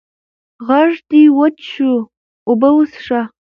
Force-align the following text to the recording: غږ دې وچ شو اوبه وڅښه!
غږ 0.67 0.91
دې 1.09 1.23
وچ 1.37 1.57
شو 1.71 1.93
اوبه 2.47 2.69
وڅښه! 2.75 3.21